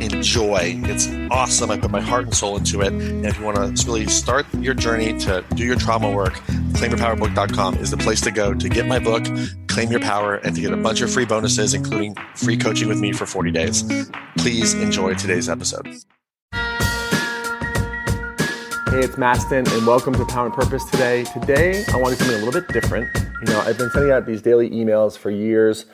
enjoy. 0.00 0.80
It's 0.84 1.08
awesome. 1.30 1.70
I 1.70 1.78
put 1.78 1.90
my 1.90 2.00
heart 2.00 2.24
and 2.24 2.34
soul 2.34 2.56
into 2.56 2.80
it. 2.80 2.92
And 2.92 3.26
if 3.26 3.38
you 3.38 3.44
want 3.44 3.76
to 3.76 3.86
really 3.86 4.06
start 4.06 4.46
your 4.54 4.74
journey 4.74 5.18
to 5.20 5.44
do 5.54 5.64
your 5.64 5.76
trauma 5.76 6.10
work, 6.10 6.34
claimyourpowerbook.com 6.72 7.76
is 7.76 7.90
the 7.90 7.96
place 7.96 8.20
to 8.22 8.30
go 8.30 8.54
to 8.54 8.68
get 8.68 8.86
my 8.86 8.98
book, 8.98 9.24
Claim 9.68 9.90
Your 9.90 10.00
Power, 10.00 10.36
and 10.36 10.54
to 10.54 10.60
get 10.60 10.72
a 10.72 10.76
bunch 10.76 11.00
of 11.02 11.12
free 11.12 11.24
bonuses, 11.26 11.74
including 11.74 12.14
free 12.34 12.56
coaching 12.56 12.88
with 12.88 13.00
me 13.00 13.12
for 13.12 13.26
40 13.26 13.50
days. 13.50 13.84
Please 14.38 14.74
enjoy 14.74 15.14
today's 15.14 15.48
episode. 15.48 15.86
Hey, 18.90 19.04
it's 19.04 19.14
Mastin, 19.14 19.72
and 19.72 19.86
welcome 19.86 20.14
to 20.14 20.24
Power 20.24 20.46
and 20.46 20.54
Purpose 20.54 20.84
today. 20.90 21.22
Today, 21.24 21.84
I 21.92 21.96
want 21.96 22.12
to 22.12 22.18
do 22.18 22.24
something 22.24 22.42
a 22.42 22.44
little 22.44 22.60
bit 22.60 22.68
different. 22.72 23.08
You 23.14 23.52
know, 23.52 23.60
I've 23.60 23.78
been 23.78 23.90
sending 23.90 24.10
out 24.10 24.26
these 24.26 24.42
daily 24.42 24.68
emails 24.70 25.16
for 25.16 25.30
years 25.30 25.86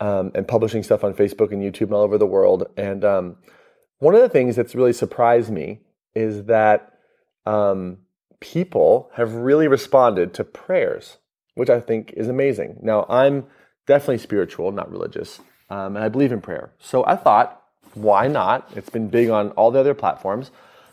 um, 0.00 0.32
and 0.34 0.48
publishing 0.48 0.82
stuff 0.82 1.04
on 1.04 1.14
Facebook 1.14 1.52
and 1.52 1.62
YouTube 1.62 1.82
and 1.82 1.94
all 1.94 2.02
over 2.02 2.18
the 2.18 2.26
world. 2.26 2.66
And 2.76 3.04
um, 3.04 3.36
one 4.00 4.14
of 4.14 4.22
the 4.22 4.28
things 4.28 4.56
that's 4.56 4.74
really 4.74 4.92
surprised 4.92 5.50
me 5.50 5.80
is 6.14 6.44
that 6.44 6.98
um, 7.46 7.98
people 8.40 9.10
have 9.14 9.34
really 9.34 9.68
responded 9.68 10.34
to 10.34 10.44
prayers, 10.44 11.18
which 11.54 11.70
I 11.70 11.80
think 11.80 12.12
is 12.16 12.28
amazing. 12.28 12.78
Now, 12.82 13.06
I'm 13.08 13.46
definitely 13.86 14.18
spiritual, 14.18 14.72
not 14.72 14.90
religious, 14.90 15.40
um, 15.68 15.96
and 15.96 16.04
I 16.04 16.08
believe 16.08 16.32
in 16.32 16.40
prayer. 16.40 16.72
So 16.78 17.04
I 17.04 17.14
thought, 17.14 17.62
why 17.94 18.26
not? 18.26 18.70
It's 18.74 18.90
been 18.90 19.08
big 19.08 19.28
on 19.30 19.50
all 19.50 19.70
the 19.70 19.80
other 19.80 19.94
platforms. 19.94 20.50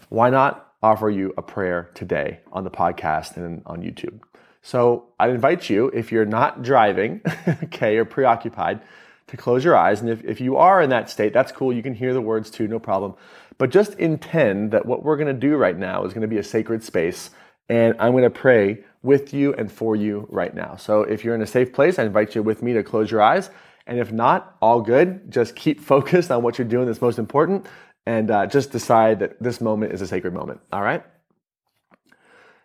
Why 0.09 0.29
not 0.29 0.73
offer 0.83 1.09
you 1.09 1.33
a 1.37 1.41
prayer 1.41 1.89
today 1.93 2.41
on 2.51 2.63
the 2.63 2.71
podcast 2.71 3.37
and 3.37 3.61
on 3.65 3.81
YouTube? 3.81 4.19
So 4.61 5.05
I 5.17 5.29
invite 5.29 5.69
you, 5.69 5.87
if 5.89 6.11
you're 6.11 6.25
not 6.25 6.61
driving, 6.61 7.21
okay, 7.63 7.97
or 7.97 8.03
preoccupied, 8.05 8.81
to 9.27 9.37
close 9.37 9.63
your 9.63 9.75
eyes. 9.75 10.01
And 10.01 10.09
if, 10.09 10.23
if 10.23 10.41
you 10.41 10.57
are 10.57 10.81
in 10.81 10.89
that 10.89 11.09
state, 11.09 11.33
that's 11.33 11.51
cool. 11.51 11.73
You 11.73 11.83
can 11.83 11.93
hear 11.93 12.13
the 12.13 12.21
words 12.21 12.49
too, 12.49 12.67
no 12.67 12.79
problem. 12.79 13.15
But 13.57 13.69
just 13.69 13.93
intend 13.95 14.71
that 14.71 14.85
what 14.85 15.03
we're 15.03 15.17
going 15.17 15.27
to 15.27 15.33
do 15.33 15.55
right 15.57 15.77
now 15.77 16.03
is 16.05 16.13
going 16.13 16.21
to 16.21 16.27
be 16.27 16.37
a 16.37 16.43
sacred 16.43 16.83
space. 16.83 17.31
And 17.69 17.95
I'm 17.99 18.11
going 18.11 18.23
to 18.23 18.29
pray 18.29 18.83
with 19.03 19.33
you 19.33 19.53
and 19.55 19.71
for 19.71 19.95
you 19.95 20.27
right 20.29 20.53
now. 20.53 20.75
So 20.77 21.01
if 21.01 21.23
you're 21.23 21.35
in 21.35 21.41
a 21.41 21.47
safe 21.47 21.73
place, 21.73 21.99
I 21.99 22.05
invite 22.05 22.35
you 22.35 22.43
with 22.43 22.61
me 22.61 22.73
to 22.73 22.83
close 22.83 23.11
your 23.11 23.21
eyes. 23.21 23.49
And 23.85 23.99
if 23.99 24.11
not, 24.11 24.55
all 24.61 24.81
good. 24.81 25.31
Just 25.31 25.55
keep 25.55 25.81
focused 25.93 26.31
on 26.31 26.43
what 26.43 26.57
you're 26.57 26.67
doing 26.67 26.85
that's 26.85 27.01
most 27.01 27.19
important 27.19 27.67
and 28.05 28.31
uh, 28.31 28.47
just 28.47 28.71
decide 28.71 29.19
that 29.19 29.41
this 29.43 29.59
moment 29.59 29.91
is 29.91 30.01
a 30.01 30.07
sacred 30.07 30.33
moment. 30.33 30.61
All 30.71 30.81
right? 30.81 31.03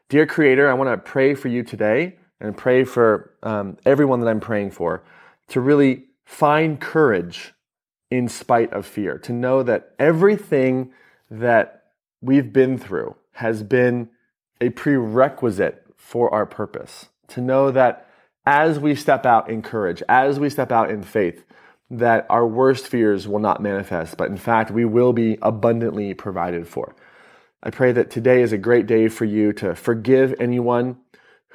Dear 0.09 0.25
Creator, 0.25 0.71
I 0.71 0.75
want 0.75 0.91
to 0.91 0.97
pray 0.97 1.35
for 1.35 1.49
you 1.49 1.65
today 1.65 2.17
and 2.41 2.57
pray 2.57 2.85
for 2.85 3.35
um, 3.43 3.77
everyone 3.85 4.21
that 4.21 4.29
I'm 4.29 4.41
praying 4.41 4.71
for 4.71 5.03
to 5.49 5.61
really 5.61 6.05
find 6.25 6.81
courage 6.81 7.55
in 8.11 8.28
spite 8.28 8.73
of 8.73 8.87
fear, 8.87 9.19
to 9.19 9.33
know 9.33 9.62
that 9.62 9.95
everything 9.98 10.92
that 11.31 11.84
we've 12.20 12.53
been 12.53 12.77
through 12.77 13.17
has 13.33 13.62
been 13.62 14.09
a 14.61 14.69
prerequisite 14.70 15.84
for 15.97 16.33
our 16.33 16.45
purpose, 16.45 17.06
to 17.28 17.41
know 17.41 17.70
that 17.70 18.09
as 18.45 18.78
we 18.78 18.95
step 18.95 19.25
out 19.25 19.48
in 19.48 19.62
courage, 19.62 20.03
as 20.09 20.39
we 20.39 20.50
step 20.50 20.70
out 20.70 20.91
in 20.91 21.03
faith, 21.03 21.45
that 21.91 22.27
our 22.31 22.47
worst 22.47 22.87
fears 22.87 23.28
will 23.28 23.39
not 23.39 23.62
manifest, 23.62 24.17
but 24.17 24.31
in 24.31 24.37
fact, 24.37 24.70
we 24.70 24.84
will 24.84 25.12
be 25.12 25.39
abundantly 25.43 26.15
provided 26.15 26.66
for. 26.66 26.94
I 27.62 27.71
pray 27.71 27.93
that 27.93 28.10
today 28.10 28.43
is 28.43 28.53
a 28.53 28.59
great 28.59 28.87
day 28.87 29.09
for 29.09 29.25
you 29.25 29.53
to 29.54 29.75
forgive 29.75 30.34
anyone 30.41 30.97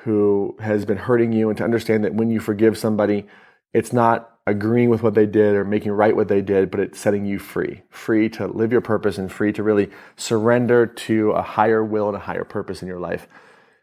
who 0.03 0.55
has 0.59 0.85
been 0.85 0.97
hurting 0.97 1.33
you 1.33 1.49
and 1.49 1.57
to 1.57 1.63
understand 1.63 2.03
that 2.03 2.13
when 2.13 2.29
you 2.29 2.39
forgive 2.39 2.77
somebody, 2.77 3.25
it's 3.73 3.91
not 3.91 4.36
agreeing 4.47 4.89
with 4.89 5.03
what 5.03 5.13
they 5.13 5.25
did 5.25 5.55
or 5.55 5.65
making 5.65 5.91
right 5.91 6.15
what 6.15 6.29
they 6.29 6.41
did, 6.41 6.71
but 6.71 6.79
it's 6.79 6.97
setting 6.97 7.25
you 7.25 7.37
free, 7.37 7.81
free 7.89 8.29
to 8.29 8.47
live 8.47 8.71
your 8.71 8.81
purpose 8.81 9.17
and 9.17 9.29
free 9.29 9.51
to 9.51 9.61
really 9.61 9.91
surrender 10.15 10.87
to 10.87 11.31
a 11.31 11.41
higher 11.41 11.83
will 11.83 12.07
and 12.07 12.15
a 12.15 12.21
higher 12.21 12.45
purpose 12.45 12.81
in 12.81 12.87
your 12.87 12.99
life. 12.99 13.27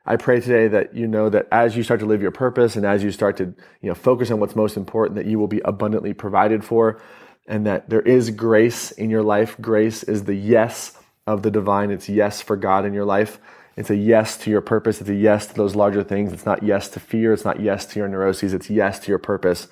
I 0.06 0.16
pray 0.16 0.40
today 0.40 0.68
that 0.68 0.94
you 0.94 1.06
know 1.06 1.28
that 1.28 1.48
as 1.52 1.76
you 1.76 1.82
start 1.82 2.00
to 2.00 2.06
live 2.06 2.22
your 2.22 2.30
purpose 2.30 2.76
and 2.76 2.86
as 2.86 3.04
you 3.04 3.10
start 3.10 3.36
to 3.36 3.54
you 3.82 3.88
know 3.88 3.94
focus 3.94 4.30
on 4.30 4.40
what's 4.40 4.56
most 4.56 4.76
important, 4.78 5.16
that 5.16 5.26
you 5.26 5.38
will 5.38 5.48
be 5.48 5.60
abundantly 5.64 6.14
provided 6.14 6.64
for, 6.64 7.00
and 7.46 7.66
that 7.66 7.90
there 7.90 8.02
is 8.02 8.30
grace 8.30 8.90
in 8.90 9.10
your 9.10 9.22
life. 9.22 9.56
Grace 9.60 10.02
is 10.02 10.24
the 10.24 10.34
yes 10.34 10.96
of 11.26 11.42
the 11.42 11.50
divine. 11.50 11.90
It's 11.90 12.08
yes 12.08 12.40
for 12.40 12.56
God 12.56 12.86
in 12.86 12.94
your 12.94 13.04
life. 13.04 13.38
It's 13.76 13.90
a 13.90 13.96
yes 13.96 14.36
to 14.38 14.50
your 14.50 14.60
purpose. 14.60 15.00
It's 15.00 15.10
a 15.10 15.14
yes 15.14 15.48
to 15.48 15.54
those 15.54 15.74
larger 15.74 16.04
things. 16.04 16.32
It's 16.32 16.46
not 16.46 16.62
yes 16.62 16.88
to 16.90 17.00
fear. 17.00 17.32
It's 17.32 17.44
not 17.44 17.60
yes 17.60 17.84
to 17.86 17.98
your 17.98 18.08
neuroses. 18.08 18.54
It's 18.54 18.70
yes 18.70 18.98
to 19.00 19.08
your 19.08 19.18
purpose. 19.18 19.68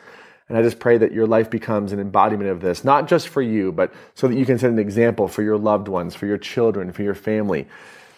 And 0.48 0.58
I 0.58 0.62
just 0.62 0.78
pray 0.78 0.98
that 0.98 1.12
your 1.12 1.26
life 1.26 1.50
becomes 1.50 1.92
an 1.92 2.00
embodiment 2.00 2.50
of 2.50 2.60
this, 2.60 2.84
not 2.84 3.08
just 3.08 3.28
for 3.28 3.42
you, 3.42 3.72
but 3.72 3.92
so 4.14 4.28
that 4.28 4.36
you 4.36 4.44
can 4.44 4.58
set 4.58 4.70
an 4.70 4.78
example 4.78 5.28
for 5.28 5.42
your 5.42 5.56
loved 5.56 5.88
ones, 5.88 6.14
for 6.14 6.26
your 6.26 6.38
children, 6.38 6.92
for 6.92 7.02
your 7.02 7.14
family. 7.14 7.66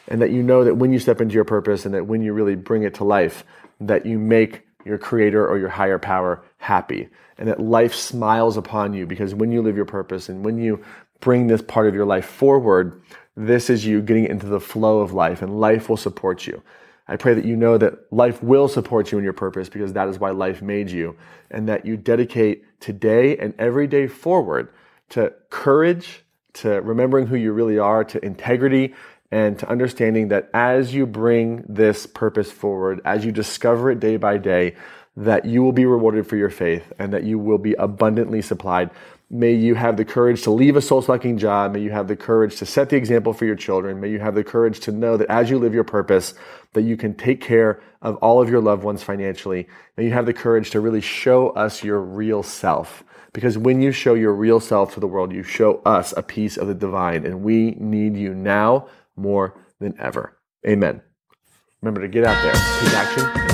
And 0.08 0.20
that 0.20 0.30
you 0.30 0.42
know 0.42 0.64
that 0.64 0.74
when 0.74 0.92
you 0.92 0.98
step 0.98 1.20
into 1.20 1.34
your 1.34 1.44
purpose 1.44 1.86
and 1.86 1.94
that 1.94 2.06
when 2.06 2.22
you 2.22 2.32
really 2.32 2.56
bring 2.56 2.82
it 2.82 2.94
to 2.94 3.04
life, 3.04 3.44
that 3.80 4.04
you 4.04 4.18
make 4.18 4.66
your 4.84 4.98
creator 4.98 5.46
or 5.46 5.58
your 5.58 5.68
higher 5.68 5.98
power 5.98 6.42
happy. 6.58 7.08
And 7.38 7.48
that 7.48 7.60
life 7.60 7.94
smiles 7.94 8.56
upon 8.56 8.94
you 8.94 9.06
because 9.06 9.34
when 9.34 9.50
you 9.50 9.62
live 9.62 9.76
your 9.76 9.84
purpose 9.84 10.28
and 10.28 10.44
when 10.44 10.58
you 10.58 10.84
bring 11.20 11.46
this 11.46 11.62
part 11.62 11.86
of 11.86 11.94
your 11.94 12.04
life 12.04 12.26
forward, 12.26 13.02
this 13.36 13.70
is 13.70 13.84
you 13.84 14.00
getting 14.00 14.26
into 14.26 14.46
the 14.46 14.60
flow 14.60 15.00
of 15.00 15.12
life, 15.12 15.42
and 15.42 15.60
life 15.60 15.88
will 15.88 15.96
support 15.96 16.46
you. 16.46 16.62
I 17.06 17.16
pray 17.16 17.34
that 17.34 17.44
you 17.44 17.56
know 17.56 17.76
that 17.78 18.12
life 18.12 18.42
will 18.42 18.68
support 18.68 19.12
you 19.12 19.18
in 19.18 19.24
your 19.24 19.34
purpose 19.34 19.68
because 19.68 19.92
that 19.92 20.08
is 20.08 20.18
why 20.18 20.30
life 20.30 20.62
made 20.62 20.90
you, 20.90 21.16
and 21.50 21.68
that 21.68 21.84
you 21.84 21.96
dedicate 21.96 22.64
today 22.80 23.36
and 23.36 23.54
every 23.58 23.86
day 23.86 24.06
forward 24.06 24.72
to 25.10 25.32
courage, 25.50 26.24
to 26.54 26.80
remembering 26.80 27.26
who 27.26 27.36
you 27.36 27.52
really 27.52 27.78
are, 27.78 28.04
to 28.04 28.24
integrity, 28.24 28.94
and 29.30 29.58
to 29.58 29.68
understanding 29.68 30.28
that 30.28 30.48
as 30.54 30.94
you 30.94 31.06
bring 31.06 31.64
this 31.68 32.06
purpose 32.06 32.50
forward, 32.50 33.00
as 33.04 33.24
you 33.24 33.32
discover 33.32 33.90
it 33.90 34.00
day 34.00 34.16
by 34.16 34.38
day, 34.38 34.74
that 35.16 35.44
you 35.44 35.62
will 35.62 35.72
be 35.72 35.84
rewarded 35.86 36.26
for 36.26 36.36
your 36.36 36.50
faith 36.50 36.92
and 36.98 37.12
that 37.12 37.24
you 37.24 37.38
will 37.38 37.58
be 37.58 37.74
abundantly 37.74 38.42
supplied 38.42 38.90
May 39.30 39.52
you 39.52 39.74
have 39.74 39.96
the 39.96 40.04
courage 40.04 40.42
to 40.42 40.50
leave 40.50 40.76
a 40.76 40.82
soul 40.82 41.02
sucking 41.02 41.38
job. 41.38 41.72
May 41.72 41.80
you 41.80 41.90
have 41.90 42.08
the 42.08 42.16
courage 42.16 42.56
to 42.56 42.66
set 42.66 42.90
the 42.90 42.96
example 42.96 43.32
for 43.32 43.46
your 43.46 43.56
children. 43.56 44.00
May 44.00 44.10
you 44.10 44.18
have 44.20 44.34
the 44.34 44.44
courage 44.44 44.80
to 44.80 44.92
know 44.92 45.16
that 45.16 45.30
as 45.30 45.50
you 45.50 45.58
live 45.58 45.74
your 45.74 45.84
purpose, 45.84 46.34
that 46.74 46.82
you 46.82 46.96
can 46.96 47.14
take 47.14 47.40
care 47.40 47.82
of 48.02 48.16
all 48.16 48.40
of 48.40 48.50
your 48.50 48.60
loved 48.60 48.84
ones 48.84 49.02
financially. 49.02 49.66
May 49.96 50.04
you 50.04 50.12
have 50.12 50.26
the 50.26 50.34
courage 50.34 50.70
to 50.70 50.80
really 50.80 51.00
show 51.00 51.50
us 51.50 51.82
your 51.82 52.00
real 52.00 52.42
self. 52.42 53.02
Because 53.32 53.58
when 53.58 53.80
you 53.80 53.90
show 53.90 54.14
your 54.14 54.32
real 54.32 54.60
self 54.60 54.94
to 54.94 55.00
the 55.00 55.08
world, 55.08 55.32
you 55.32 55.42
show 55.42 55.82
us 55.84 56.14
a 56.16 56.22
piece 56.22 56.56
of 56.56 56.68
the 56.68 56.74
divine, 56.74 57.26
and 57.26 57.42
we 57.42 57.72
need 57.72 58.16
you 58.16 58.32
now 58.34 58.88
more 59.16 59.60
than 59.80 59.94
ever. 59.98 60.38
Amen. 60.66 61.02
Remember 61.82 62.00
to 62.00 62.08
get 62.08 62.24
out 62.24 62.40
there, 62.42 62.52
take 62.52 62.94
action, 62.94 63.53